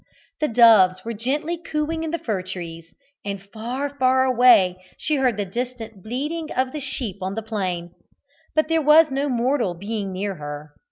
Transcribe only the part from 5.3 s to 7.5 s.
the distant bleating of the sheep on the